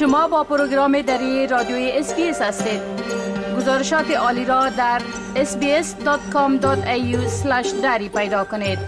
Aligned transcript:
شما 0.00 0.28
با 0.28 0.44
پروگرام 0.44 1.02
دری 1.02 1.46
رادیوی 1.46 1.90
اس 1.94 2.06
بی 2.06 2.30
اس 2.30 2.42
هستید 2.42 2.80
گزارشات 3.56 4.10
عالی 4.10 4.44
را 4.44 4.68
در 4.68 5.02
sbs.com.au 5.34 6.66
دری 7.82 8.08
پیدا 8.08 8.44
کنید 8.44 8.78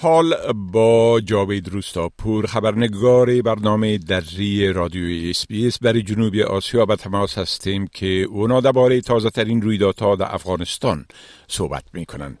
حال 0.00 0.34
با 0.72 1.20
جاوید 1.20 1.68
روستاپور 1.68 2.46
خبرنگار 2.46 3.42
برنامه 3.42 3.98
دری 3.98 4.72
رادیوی 4.72 5.30
اس 5.30 5.42
بی 5.42 5.66
اس 5.66 5.78
برای 5.78 6.02
جنوب 6.02 6.36
آسیا 6.36 6.86
به 6.86 6.96
تماس 6.96 7.38
هستیم 7.38 7.86
که 7.94 8.06
اونا 8.06 8.60
درباره 8.60 9.00
تازه 9.00 9.30
ترین 9.30 9.62
رویدادها 9.62 10.16
در 10.16 10.34
افغانستان 10.34 11.06
صحبت 11.48 11.84
می 11.92 12.06
کنند. 12.06 12.40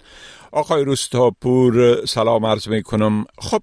آقای 0.54 0.84
روستاپور 0.84 1.94
سلام 2.06 2.46
عرض 2.46 2.68
می 2.68 2.82
کنم 2.82 3.24
خب 3.38 3.62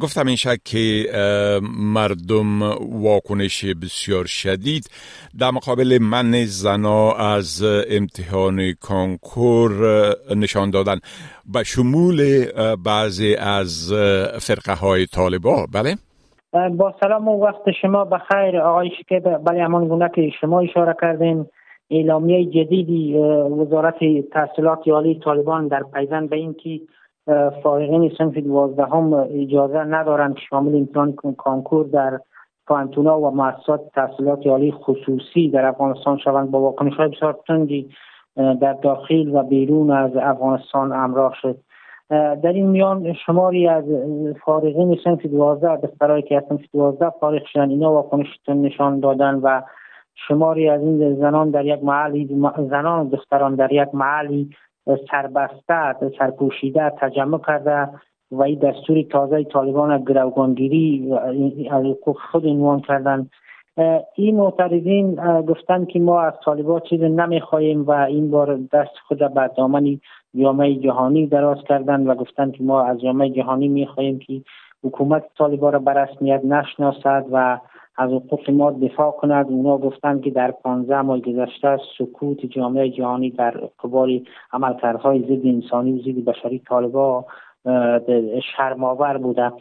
گفتم 0.00 0.26
این 0.26 0.36
شک 0.36 0.58
که 0.64 1.06
مردم 1.78 2.62
واکنش 3.02 3.64
بسیار 3.64 4.24
شدید. 4.24 4.90
در 5.38 5.50
مقابل 5.50 5.98
من 6.02 6.44
زنا 6.44 7.12
از 7.12 7.62
امتحان 7.90 8.72
کانکور 8.72 9.72
نشان 10.36 10.70
دادن. 10.70 11.00
به 11.52 11.64
شمول 11.64 12.44
بعضی 12.84 13.34
از 13.34 13.92
فرقه 14.40 14.74
های 14.74 15.06
طالبا 15.06 15.66
بله؟ 15.72 15.96
با 16.76 16.94
سلام 17.00 17.28
و 17.28 17.44
وقت 17.44 17.70
شما 17.82 18.04
بخیر. 18.04 18.60
آقای 18.60 18.90
شکیب 19.00 19.28
بله 19.44 19.64
همان 19.64 19.88
گونه 19.88 20.10
که 20.14 20.30
شما 20.40 20.60
اشاره 20.60 20.96
کردین. 21.00 21.46
اعلامیه 21.90 22.44
جدیدی 22.44 23.16
وزارت 23.60 23.98
تحصیلات 24.32 24.88
عالی 24.88 25.20
طالبان 25.24 25.68
در 25.68 25.82
پیوند 25.94 26.30
به 26.30 26.36
اینکه 26.36 26.80
فارغین 27.62 28.12
صنف 28.18 28.38
دوازدهم 28.38 29.12
اجازه 29.12 29.78
ندارند 29.78 30.34
که 30.34 30.40
شامل 30.50 30.76
امتحان 30.76 31.12
کانکور 31.36 31.86
در 31.86 32.20
پانتونا 32.66 33.20
و 33.20 33.30
مؤسسات 33.30 33.80
تحصیلات 33.94 34.46
عالی 34.46 34.72
خصوصی 34.72 35.50
در 35.50 35.64
افغانستان 35.64 36.18
شوند. 36.18 36.50
با 36.50 36.60
واکنش 36.60 36.94
های 36.94 37.08
بسیار 37.08 37.38
تندی 37.46 37.88
در 38.36 38.72
داخل 38.72 39.34
و 39.34 39.42
بیرون 39.42 39.90
از 39.90 40.16
افغانستان 40.16 40.92
امراه 40.92 41.34
شد. 41.42 41.56
در 42.10 42.52
این 42.52 42.66
میان 42.66 43.12
شماری 43.12 43.68
از 43.68 43.84
فارغین 44.44 44.98
صنف 45.04 45.26
دوازده 45.26 45.76
دخترهایی 45.76 46.22
که 46.22 46.36
از 46.36 46.42
صنف 46.48 46.60
دوازده 46.72 47.10
فارغ 47.20 47.42
شدن 47.44 47.70
اینا 47.70 47.92
واکنش 47.92 48.26
نشان 48.48 49.00
دادن 49.00 49.34
و 49.34 49.62
شماری 50.28 50.68
از 50.68 50.82
این 50.82 51.14
زنان 51.14 51.50
در 51.50 51.64
یک 51.64 51.84
محلی 51.84 52.42
زنان 52.70 53.08
دختران 53.08 53.54
در 53.54 53.72
یک 53.72 53.88
محلی 53.94 54.50
سربسته 55.10 56.10
سرپوشیده 56.18 56.92
تجمع 57.00 57.38
کرده 57.38 57.88
و 58.30 58.42
این 58.42 58.58
دستور 58.58 59.02
تازه 59.02 59.44
طالبان 59.44 60.04
گروگانگیری 60.04 61.14
خود 62.32 62.46
عنوان 62.46 62.80
کردن. 62.80 63.28
این 64.14 64.36
معترضین 64.36 65.14
گفتن 65.40 65.84
که 65.84 65.98
ما 65.98 66.20
از 66.20 66.32
طالبان 66.44 66.80
چیز 66.80 67.00
نمی‌خواهیم 67.00 67.82
و 67.86 67.90
این 67.90 68.30
بار 68.30 68.58
دست 68.72 68.96
خود 69.08 69.18
به 69.34 69.50
دامن 69.56 70.00
جامعه 70.40 70.74
جهانی 70.74 71.26
دراز 71.26 71.58
کردن 71.68 72.06
و 72.06 72.14
گفتن 72.14 72.50
که 72.50 72.64
ما 72.64 72.82
از 72.82 73.00
جامعه 73.00 73.30
جهانی 73.30 73.68
می‌خواهیم 73.68 74.18
که 74.18 74.42
حکومت 74.84 75.24
طالبان 75.38 75.72
را 75.72 75.78
به 75.78 75.92
رسمیت 75.92 76.44
نشناسد 76.44 77.24
و 77.32 77.58
از 77.98 78.10
حقوق 78.10 78.50
ما 78.50 78.70
دفاع 78.70 79.10
کند. 79.10 79.46
اونا 79.48 79.78
گفتند 79.78 80.22
که 80.22 80.30
در 80.30 80.50
15 80.50 81.02
ماه 81.02 81.20
گذشته 81.20 81.78
سکوت 81.98 82.46
جامعه 82.46 82.90
جهانی 82.90 83.30
در 83.30 83.50
قبال 83.84 84.20
عملکردهای 84.52 85.20
ضد 85.20 85.46
انسانی 85.46 85.92
و 85.92 86.02
ضد 86.02 86.24
بشری 86.24 86.58
طالبا 86.58 87.24
شرماور 88.56 89.18
بوده. 89.18 89.52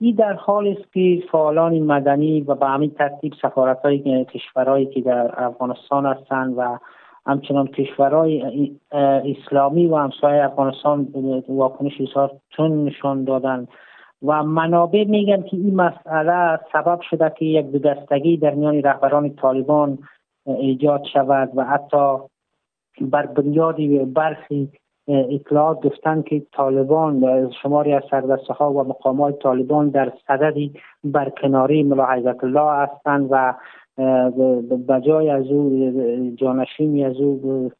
این 0.00 0.14
در 0.14 0.32
حال 0.32 0.68
است 0.68 0.92
که 0.92 1.22
فعالان 1.32 1.78
مدنی 1.78 2.40
و 2.40 2.54
به 2.54 2.66
همین 2.66 2.90
ترتیب 2.90 3.32
سفارت 3.42 3.78
های 3.78 4.24
کشورهایی 4.24 4.86
که 4.86 5.00
در 5.00 5.44
افغانستان 5.44 6.06
هستند 6.06 6.54
و 6.58 6.78
همچنان 7.26 7.66
کشورهای 7.66 8.70
اسلامی 8.92 9.86
و 9.86 9.96
همسایه 9.96 10.44
افغانستان 10.44 11.08
واکنش 11.48 12.00
بسیار 12.00 12.30
تون 12.50 12.84
نشان 12.84 13.24
دادن 13.24 13.66
و 14.22 14.42
منابع 14.42 15.04
میگن 15.04 15.42
که 15.42 15.56
این 15.56 15.74
مسئله 15.74 16.60
سبب 16.72 17.00
شده 17.00 17.32
که 17.38 17.44
یک 17.44 17.82
دستگی 17.82 18.36
در 18.36 18.54
میان 18.54 18.82
رهبران 18.82 19.34
طالبان 19.34 19.98
ایجاد 20.46 21.04
شود 21.12 21.50
و 21.54 21.64
حتی 21.64 22.18
بر 23.00 23.26
بنیاد 23.26 23.76
برخی 24.12 24.68
اطلاعات 25.08 25.86
گفتن 25.86 26.22
که 26.22 26.42
طالبان 26.52 27.50
شماری 27.62 27.92
از 27.92 28.02
سردسته 28.10 28.52
ها 28.52 28.72
و 28.72 28.84
مقامات 28.84 29.38
طالبان 29.38 29.88
در 29.88 30.12
صددی 30.28 30.72
برکناری 31.04 31.82
ملاحظت 31.82 32.44
الله 32.44 32.72
هستند 32.72 33.28
و 33.30 33.54
بجای 34.88 35.30
از 35.30 35.46
او 35.46 36.34
جانشینی 36.36 37.04
از 37.04 37.16
او 37.16 37.70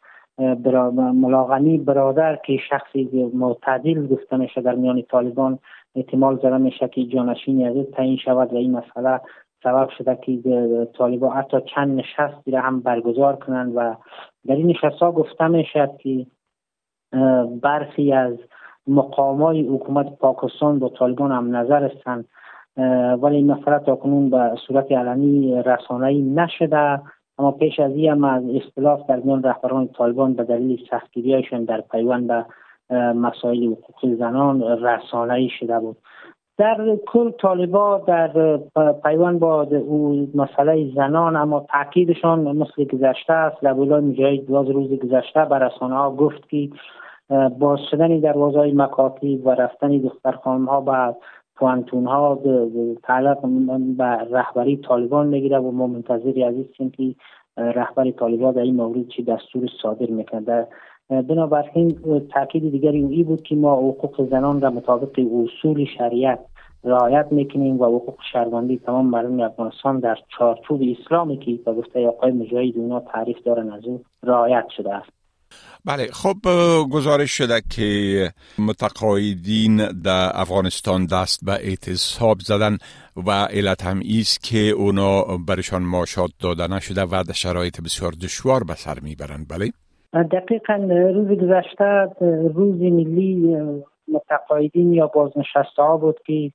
ملاغنی 0.99 1.79
برادر 1.79 2.37
که 2.37 2.57
شخصی 2.69 3.31
معتدل 3.35 4.07
گفته 4.07 4.37
میشه 4.37 4.61
در 4.61 4.75
میان 4.75 5.03
طالبان 5.03 5.59
احتمال 5.95 6.37
زده 6.37 6.59
میشه 6.59 6.89
که 6.89 7.05
جانشینی 7.05 7.69
از 7.69 7.87
تعیین 7.93 8.17
شود 8.17 8.53
و 8.53 8.57
این 8.57 8.73
مسئله 8.73 9.21
سبب 9.63 9.89
شده 9.99 10.17
که 10.17 10.89
طالبا 10.99 11.31
حتی 11.31 11.57
چند 11.75 12.01
نشستی 12.01 12.51
را 12.51 12.61
هم 12.61 12.81
برگزار 12.81 13.37
کنند 13.37 13.73
و 13.77 13.97
در 14.47 14.55
این 14.55 14.67
نشست 14.67 15.03
ها 15.03 15.13
گفته 15.13 15.49
می‌شد 15.49 15.97
که 15.97 16.27
برخی 17.63 18.13
از 18.13 18.35
مقامای 18.87 19.69
حکومت 19.69 20.19
پاکستان 20.19 20.79
با 20.79 20.89
طالبان 20.89 21.33
هم 21.33 21.57
نظر 21.57 21.85
هستند 21.85 22.29
ولی 23.23 23.37
این 23.37 23.53
مسئله 23.53 23.79
تا 23.79 23.97
کنون 23.97 24.31
به 24.31 24.55
صورت 24.67 24.93
علنی 24.93 25.63
رسانه‌ای 25.63 26.23
نشده. 26.23 27.01
اما 27.39 27.53
پیش 27.53 27.81
از 27.81 27.93
این 27.93 28.11
هم 28.11 28.25
از 28.25 28.43
اختلاف 28.55 29.07
در 29.07 29.17
میان 29.17 29.43
رهبران 29.43 29.89
طالبان 29.89 30.35
به 30.35 30.45
دلیل 30.45 30.87
سختگیریشان 30.91 31.65
در 31.65 31.81
پیوند 31.81 32.27
به 32.27 32.45
مسائل 32.91 33.73
حقوق 33.73 34.15
زنان 34.19 34.63
رسانه‌ای 34.63 35.49
شده 35.49 35.81
بود. 35.81 35.97
در 36.59 36.97
کل 37.07 37.31
طالبا 37.31 37.99
در 37.99 38.59
پیوند 39.05 39.39
با 39.39 39.63
او 39.63 40.29
مسئله 40.35 40.91
زنان 40.95 41.37
اما 41.37 41.67
تاکیدشان 41.73 42.57
مثل 42.57 42.85
گذشته 42.85 43.33
است. 43.33 43.65
لبولای 43.65 44.01
مجاهد 44.01 44.47
باز 44.47 44.69
روز 44.69 44.93
گذشته 44.93 45.45
بر 45.45 45.59
رسانه 45.59 45.95
ها 45.95 46.11
گفت 46.11 46.49
که 46.49 46.69
باز 47.59 47.79
شدن 47.91 48.21
دروازه 48.21 48.59
های 48.59 48.73
مکاتب 48.73 49.47
و 49.47 49.51
رفتن 49.51 49.99
دختر 49.99 50.33
ها 50.45 50.81
به 50.81 51.17
پوانتون 51.57 52.07
ها 52.07 52.39
تعلق 53.03 53.41
به 53.97 54.05
رهبری 54.05 54.77
طالبان 54.77 55.27
می‌گیره 55.27 55.59
و 55.59 55.71
ما 55.71 55.87
منتظری 55.87 56.45
از 56.45 56.55
که 56.97 57.15
رهبری 57.57 58.13
طالبان 58.13 58.53
در 58.53 58.63
این 58.63 58.75
مورد 58.75 59.09
چی 59.09 59.23
دستور 59.23 59.69
صادر 59.83 60.07
می‌کنه 60.07 60.67
بنابراین 61.11 61.99
تاکید 62.35 62.71
دیگری 62.71 63.05
ای 63.05 63.23
بود 63.23 63.43
که 63.43 63.55
ما 63.55 63.77
حقوق 63.77 64.31
زنان 64.31 64.61
را 64.61 64.71
مطابق 64.71 65.19
اصول 65.19 65.87
شریعت 65.99 66.39
رعایت 66.85 67.27
می‌کنیم 67.31 67.81
و 67.81 67.85
حقوق 67.85 68.19
شهروندی 68.33 68.79
تمام 68.87 69.07
مردم 69.07 69.41
افغانستان 69.41 70.01
در 70.01 70.17
چارچوب 70.39 70.81
اسلامی 70.83 71.39
که 71.39 71.59
به 71.65 71.73
گفته 71.73 72.09
آقای 72.09 72.33
مجاهد 72.33 72.77
اونا 72.77 73.01
تعریف 73.01 73.37
دارن 73.45 73.73
از 73.73 73.85
او 73.85 74.03
رعایت 74.23 74.65
شده 74.77 74.95
است. 74.95 75.11
بله 75.85 76.07
خب 76.13 76.37
گزارش 76.93 77.31
شده 77.31 77.63
که 77.71 78.31
متقاعدین 78.59 79.77
در 80.05 80.31
افغانستان 80.35 81.07
دست 81.07 81.45
به 81.45 81.53
اعتصاب 81.53 82.37
زدن 82.41 82.79
و 83.27 83.31
علت 83.31 83.85
هم 83.85 84.01
ایست 84.05 84.43
که 84.43 84.59
اونا 84.59 85.23
برشان 85.49 85.83
ماشات 85.83 86.31
داده 86.41 86.67
نشده 86.67 87.03
و 87.03 87.25
در 87.29 87.33
شرایط 87.33 87.81
بسیار 87.81 88.13
دشوار 88.13 88.65
به 88.65 88.75
سر 88.75 89.01
می‌برند. 89.01 89.47
بله؟ 89.49 89.71
دقیقا 90.23 90.75
روز 91.15 91.39
گذشته 91.39 92.09
روز 92.55 92.81
ملی 92.81 93.57
متقاعدین 94.09 94.93
یا 94.93 95.07
بازنشسته 95.07 95.83
ها 95.83 95.97
بود 95.97 96.21
که 96.27 96.53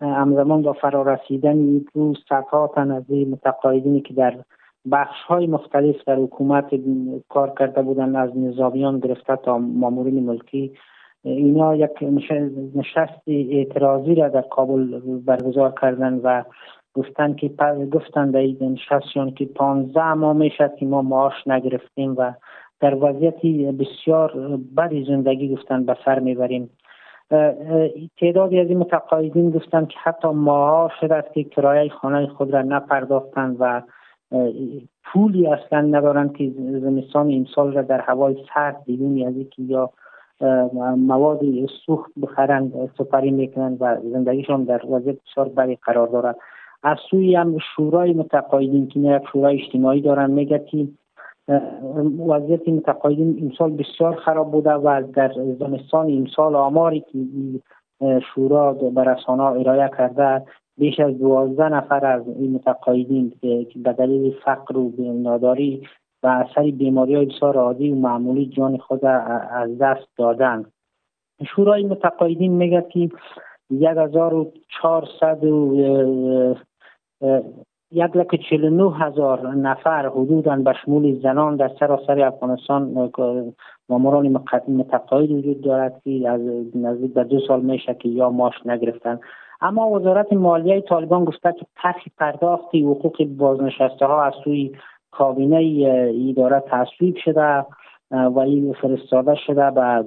همزمان 0.00 0.62
با 0.62 0.72
فرارسیدن 0.72 1.56
این 1.56 1.86
روز 1.94 2.24
صدها 2.28 2.72
تن 2.74 2.90
از 2.90 3.10
متقاعدینی 3.10 4.00
که 4.00 4.14
در 4.14 4.36
بخش 4.92 5.22
های 5.26 5.46
مختلف 5.46 5.96
در 6.06 6.16
حکومت 6.16 6.74
کار 7.28 7.52
کرده 7.58 7.82
بودن 7.82 8.16
از 8.16 8.36
نظامیان 8.36 8.98
گرفته 8.98 9.36
تا 9.36 9.58
مامورین 9.58 10.26
ملکی 10.26 10.72
اینا 11.22 11.74
یک 11.74 11.90
نشست 12.74 13.22
اعتراضی 13.26 14.14
را 14.14 14.28
در 14.28 14.44
کابل 14.50 15.00
برگزار 15.26 15.74
کردن 15.80 16.20
و 16.22 16.42
گفتن 16.94 17.34
که 17.34 17.50
گفتن 17.92 18.30
در 18.30 18.38
این 18.38 18.58
نشستشان 18.60 19.30
که 19.30 19.44
پانزده 19.44 20.12
ماه 20.14 20.36
می‌شد 20.36 20.76
که 20.76 20.86
ما 20.86 21.02
معاش 21.02 21.46
نگرفتیم 21.46 22.14
و 22.18 22.32
در 22.80 22.94
وضعیتی 22.94 23.72
بسیار 23.72 24.58
بدی 24.76 25.04
زندگی 25.04 25.54
گفتن 25.54 25.84
به 25.84 25.96
سر 26.04 26.18
می‌بریم. 26.18 26.70
تعدادی 28.20 28.60
از 28.60 28.68
این 28.68 28.78
متقاعدین 28.78 29.50
گفتن 29.50 29.86
که 29.86 29.98
حتی 30.02 30.28
ماها 30.28 30.90
شده 31.00 31.14
است 31.14 31.32
که 31.34 31.44
کرایه 31.44 31.88
خانه 31.88 32.26
خود 32.26 32.54
را 32.54 32.62
نپرداختند 32.62 33.56
و 33.60 33.82
پولی 35.04 35.46
اصلا 35.46 35.80
ندارند 35.80 36.36
که 36.36 36.52
زمستان 36.82 37.32
امسال 37.32 37.72
را 37.72 37.82
در 37.82 38.00
هوای 38.00 38.36
سرد 38.54 38.84
بدون 38.88 39.26
از 39.26 39.34
یا 39.58 39.90
مواد 40.96 41.40
سوخت 41.86 42.10
بخرند 42.22 42.90
سپری 42.98 43.30
می‌کنند 43.30 43.76
و 43.80 43.96
زندگیشان 44.12 44.64
در 44.64 44.82
وضعیت 44.90 45.16
بسیار 45.30 45.48
بدی 45.48 45.78
قرار 45.82 46.08
دارد. 46.08 46.36
از 46.82 46.96
سوی 47.10 47.34
هم 47.34 47.58
شورای 47.76 48.12
متقاعدین 48.12 48.88
که 48.88 49.00
یک 49.00 49.22
شورای 49.32 49.62
اجتماعی 49.62 50.00
دارن 50.00 50.30
میگه 50.30 50.58
که 50.58 50.88
وضعیت 52.28 52.68
متقاعدین 52.68 53.38
امسال 53.42 53.70
بسیار 53.70 54.16
خراب 54.16 54.50
بوده 54.50 54.72
و 54.72 55.02
در 55.14 55.32
زمستان 55.58 56.10
امسال 56.10 56.56
آماری 56.56 57.00
که 57.00 57.18
شورا 58.34 58.72
به 58.72 59.04
رسانه 59.04 59.42
ارائه 59.42 59.90
کرده 59.98 60.42
بیش 60.78 61.00
از 61.00 61.18
دوازده 61.18 61.68
نفر 61.68 62.06
از 62.06 62.28
این 62.28 62.54
متقاعدین 62.54 63.32
که 63.40 63.66
به 63.76 63.92
دلیل 63.92 64.34
فقر 64.44 64.76
و 64.76 64.92
ناداری 64.98 65.88
و 66.22 66.26
اثر 66.26 66.70
بیماری 66.70 67.14
های 67.14 67.26
بسیار 67.26 67.56
عادی 67.56 67.92
و 67.92 67.94
معمولی 67.94 68.46
جان 68.46 68.76
خود 68.76 69.04
از 69.04 69.78
دست 69.78 70.08
دادند. 70.16 70.72
شورای 71.46 71.84
متقاعدین 71.84 72.52
میگه 72.52 72.86
که 72.92 73.10
1400 73.70 75.44
یک 77.92 78.16
لک 78.16 78.34
چل 78.50 78.68
نو 78.68 78.90
هزار 78.90 79.54
نفر 79.54 80.08
حدودا 80.08 80.56
به 80.56 80.72
شمول 80.72 81.20
زنان 81.22 81.56
در 81.56 81.70
سراسر 81.80 82.20
افغانستان 82.20 83.10
ماموران 83.88 84.28
متقاعد 84.68 85.30
وجود 85.30 85.60
دارد 85.60 86.00
که 86.04 86.28
از 86.28 86.40
نزدیک 86.74 87.14
به 87.14 87.24
دو 87.24 87.40
سال 87.48 87.60
میشه 87.60 87.94
که 87.94 88.08
یا 88.08 88.30
ماش 88.30 88.54
نگرفتن. 88.66 89.20
اما 89.60 89.90
وزارت 89.90 90.32
مالیه 90.32 90.80
طالبان 90.80 91.24
گفته 91.24 91.52
که 91.52 91.66
طرح 91.82 92.02
پرداخت 92.18 92.74
حقوق 92.74 93.24
بازنشسته 93.24 94.06
ها 94.06 94.22
از 94.22 94.32
سوی 94.44 94.72
کابینه 95.10 95.88
اداره 96.30 96.62
تصویب 96.70 97.16
شده 97.16 97.64
و 98.10 98.38
این 98.38 98.72
فرستاده 98.72 99.34
شده 99.34 99.70
به 99.70 100.04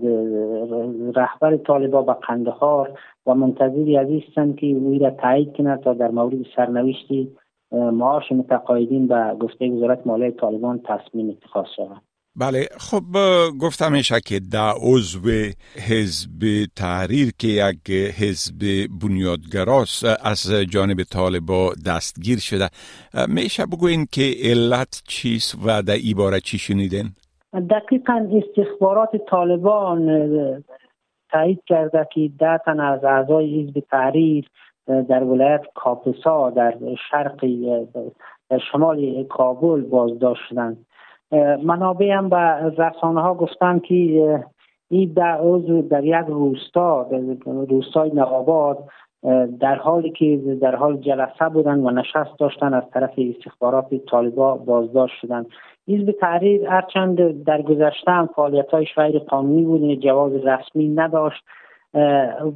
رهبر 1.16 1.58
طالبا 1.58 2.02
به 2.02 2.14
قندهار 2.14 3.00
و 3.26 3.36
منتظری 3.36 3.98
از 3.98 4.08
هستند 4.10 4.56
که 4.56 4.68
او 4.68 4.98
را 5.02 5.10
تایید 5.10 5.58
کنه 5.58 5.78
تا 5.78 5.94
در 5.94 6.12
مورد 6.12 6.36
سرنوشتی 6.56 7.32
معاش 7.72 8.32
متقاعدین 8.32 9.08
به 9.08 9.36
گفته 9.40 9.70
وزارت 9.70 10.08
مالیه 10.08 10.32
طالبان 10.32 10.82
تصمیم 10.86 11.30
اتخاذ 11.30 11.66
شود 11.76 12.02
بله 12.36 12.68
خب 12.80 13.04
گفتم 13.62 13.92
میشه 13.92 14.16
که 14.26 14.40
در 14.52 14.74
عضو 14.82 15.30
حزب 15.90 16.66
تحریر 16.76 17.32
که 17.40 17.48
یک 17.48 17.92
حزب 17.92 18.88
بنیادگراست 19.02 20.06
از 20.26 20.52
جانب 20.70 21.04
طالبا 21.04 21.74
دستگیر 21.88 22.40
شده 22.40 22.70
میشه 23.28 23.66
بگوین 23.66 24.06
که 24.12 24.22
علت 24.44 25.02
چیست 25.08 25.56
و 25.66 25.82
در 25.82 25.94
عبارت 26.12 26.42
چی 26.42 26.58
شنیدین؟ 26.58 27.06
دقیقا 27.70 28.30
استخبارات 28.32 29.10
طالبان 29.30 30.08
تایید 31.32 31.64
کرده 31.68 32.08
که 32.14 32.32
ده 32.40 32.60
تن 32.66 32.80
از 32.80 33.04
اعضای 33.04 33.62
حزب 33.62 33.80
تحریر 33.92 34.48
در 35.10 35.24
ولایت 35.24 35.62
کاپسا 35.76 36.50
در 36.50 36.78
شرق 37.12 37.46
در 38.50 38.58
شمال 38.72 39.24
کابل 39.24 39.82
بازداشت 39.82 40.42
شدند. 40.50 40.86
منابع 41.64 42.12
هم 42.12 42.30
به 42.30 42.38
رسانه 42.78 43.22
ها 43.22 43.34
گفتن 43.34 43.80
که 43.80 43.96
این 44.90 45.14
در 45.16 45.38
عضو 45.42 45.82
در 45.82 46.04
یک 46.04 46.26
روستا 46.28 47.04
در 47.04 47.18
روستای 47.46 48.12
نواباد 48.14 48.78
در 49.60 49.76
حالی 49.76 50.10
که 50.10 50.58
در 50.62 50.76
حال 50.76 50.98
جلسه 50.98 51.50
بودن 51.54 51.80
و 51.80 51.90
نشست 51.90 52.40
داشتن 52.40 52.74
از 52.74 52.84
طرف 52.94 53.12
استخبارات 53.18 53.86
طالبا 54.12 54.56
بازداشت 54.56 55.16
شدند. 55.22 55.46
حزب 55.88 56.12
تحریر 56.12 56.68
هرچند 56.68 57.44
در 57.44 57.62
گذشته 57.62 58.12
هم 58.12 58.30
فعالیت 58.36 58.70
های 58.70 58.86
غیر 58.96 59.20
قانونی 59.20 59.64
بود 59.64 60.00
جواز 60.00 60.34
رسمی 60.34 60.88
نداشت. 60.88 61.44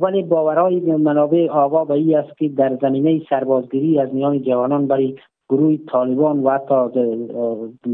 ولی 0.02 0.24
باورهای 0.24 0.80
منابع 0.80 1.50
آوا 1.50 1.86
به 1.86 1.94
ای 1.94 2.16
است 2.16 2.38
که 2.38 2.50
در 2.50 2.78
زمینه 2.82 3.22
سربازگیری 3.30 4.00
از 4.00 4.14
میان 4.14 4.42
جوانان 4.42 4.88
برای 4.88 5.16
گروه 5.50 5.78
طالبان 5.92 6.44
و 6.44 6.50
حتی 6.50 6.76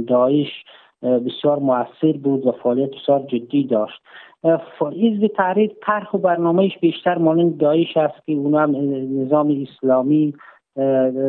داعش 0.08 0.48
بسیار 1.02 1.60
موثر 1.60 2.18
بود 2.24 2.46
و 2.46 2.52
فعالیت 2.52 2.90
بسیار 2.90 3.20
جدی 3.20 3.64
داشت. 3.64 4.02
حزب 4.80 5.28
تحریر 5.28 5.72
طرح 5.82 6.16
و 6.16 6.18
برنامهش 6.18 6.78
بیشتر 6.78 7.18
مانند 7.18 7.58
داعش 7.58 7.98
است 7.98 8.26
که 8.26 8.34
اونا 8.34 8.60
هم 8.60 8.76
نظام 9.22 9.66
اسلامی 9.68 10.34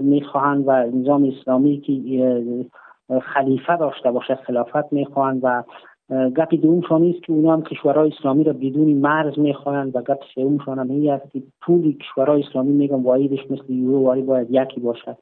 می‌خواهند 0.02 0.64
و 0.66 0.72
نظام 0.72 1.24
اسلامی 1.24 1.80
که 1.80 2.70
خلیفه 3.20 3.76
داشته 3.76 4.10
باشه 4.10 4.34
خلافت 4.34 4.92
می‌خواهند 4.92 5.40
و 5.42 5.62
گپ 6.12 6.54
دومشان 6.54 7.08
است 7.08 7.22
که 7.22 7.32
اونا 7.32 7.52
هم 7.52 7.62
کشورهای 7.62 8.12
اسلامی 8.18 8.44
را 8.44 8.52
بدون 8.52 8.92
مرز 8.92 9.38
می‌خواهند 9.38 9.96
و 9.96 10.00
گپ 10.00 10.20
سومشان 10.34 10.78
هم 10.78 10.90
این 10.90 11.10
است 11.10 11.32
که 11.32 11.42
پول 11.60 11.96
کشورهای 11.98 12.42
اسلامی 12.42 12.72
میگن 12.72 13.02
واحدش 13.02 13.50
مثل 13.50 13.72
یورو 13.72 14.10
ولی 14.10 14.22
باید 14.22 14.46
یکی 14.50 14.80
باشد. 14.80 15.16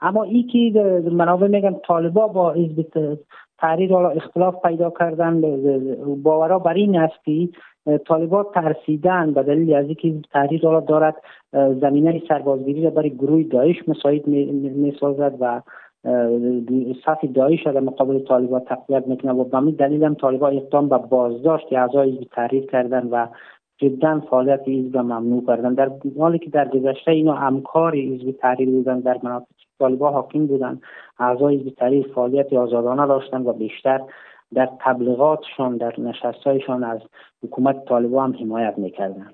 اما 0.00 0.22
ای 0.22 0.42
که 0.42 0.80
منابع 1.12 1.46
میگن 1.46 1.76
طالبا 1.86 2.28
با 2.28 2.52
حزب 2.52 2.86
تحریر 3.58 3.94
اختلاف 3.94 4.62
پیدا 4.66 4.92
کردن 4.98 5.40
باورا 6.22 6.58
بر 6.58 6.74
این 6.74 6.98
است 6.98 7.24
که 7.24 7.48
طالبا 8.06 8.44
ترسیدن 8.54 9.32
به 9.32 9.42
دلیل 9.42 9.74
از 9.74 9.86
اینکه 9.86 10.14
تحریر 10.32 10.80
دارد 10.80 11.16
زمینه 11.52 12.22
سربازگیری 12.28 12.82
را 12.82 12.90
برای 12.90 13.10
گروه 13.10 13.42
داعش 13.42 13.88
مساعد 13.88 14.26
می 14.26 14.96
سازد 15.00 15.34
و 15.40 15.62
صف 17.04 17.24
داعش 17.34 17.66
در 17.66 17.80
مقابل 17.80 18.18
طالبا 18.18 18.60
تقویت 18.60 19.06
می‌کنه 19.06 19.32
و 19.32 19.44
به 19.44 19.70
دلیل 19.70 20.04
هم 20.04 20.14
طالبا 20.14 20.48
اقدام 20.48 20.88
به 20.88 20.98
بازداشت 20.98 21.72
اعضای 21.72 22.28
تحریر 22.32 22.66
کردن 22.66 23.08
و 23.08 23.26
جدا 23.78 24.20
فعالیت 24.20 24.68
حزب 24.68 24.96
ممنوع 24.96 25.46
کردن. 25.46 25.74
در 25.74 25.90
حالی 26.18 26.38
که 26.38 26.50
در 26.50 26.68
گذشته 26.68 27.10
اینا 27.10 27.34
همکار 27.34 27.96
حزب 27.96 28.30
تحریر 28.30 28.70
بودن 28.70 29.00
در 29.00 29.18
مناطق 29.22 29.46
طالبا 29.78 30.10
حاکم 30.10 30.46
بودن 30.46 30.80
اعضای 31.18 31.56
حزب 31.56 31.74
تحریر 31.74 32.06
فعالیت 32.14 32.52
آزادانه 32.52 33.06
داشتن 33.06 33.42
و 33.42 33.52
بیشتر 33.52 34.00
در 34.54 34.68
تبلیغاتشان 34.80 35.76
در 35.76 35.94
نشستهایشان 36.00 36.84
از 36.84 37.00
حکومت 37.42 37.84
طالبا 37.84 38.24
هم 38.24 38.34
حمایت 38.40 38.78
می‌کردن. 38.78 39.32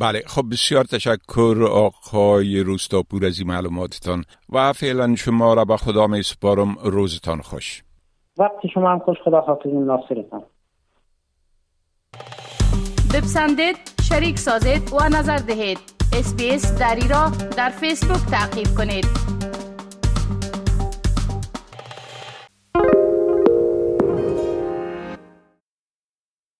بله 0.00 0.22
خب 0.26 0.42
بسیار 0.52 0.84
تشکر 0.84 1.68
آقای 1.70 2.60
روستاپور 2.60 3.26
از 3.26 3.38
این 3.38 3.48
معلوماتتان 3.48 4.24
و 4.52 4.72
فعلا 4.72 5.14
شما 5.14 5.54
را 5.54 5.64
به 5.64 5.76
خدا 5.76 6.06
می 6.06 6.22
سپارم 6.22 6.76
روزتان 6.84 7.40
خوش. 7.40 7.82
وقتی 8.38 8.68
شما 8.74 8.92
هم 8.92 8.98
خوش 8.98 9.16
خدا 9.24 9.40
حافظین 9.40 9.84
ناصرتان. 9.84 10.42
بپسندید 13.14 13.76
شریک 14.08 14.38
سازید 14.38 14.92
و 14.92 15.08
نظر 15.08 15.36
دهید. 15.36 15.78
اسپیس 16.12 16.78
دری 16.78 17.08
را 17.08 17.30
در 17.56 17.70
فیسبوک 17.70 18.30
تعقیب 18.30 18.66
کنید. 18.78 19.35